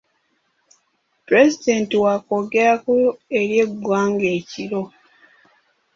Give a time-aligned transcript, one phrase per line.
[1.25, 2.93] Pulezidenti wakwogerako
[3.39, 4.81] eri eggwanga ekiro.